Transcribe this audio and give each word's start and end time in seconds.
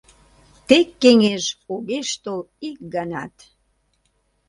Тек 0.67 0.87
кеҥеж 1.01 1.43
огеш 1.73 2.09
тол 2.23 2.41
ик 2.69 2.77
ганат. 2.95 3.35